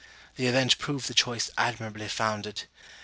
The 0.35 0.47
event 0.47 0.79
proved 0.79 1.07
the 1.07 1.13
choice 1.13 1.51
admirably 1.59 2.07
founded. 2.07 2.63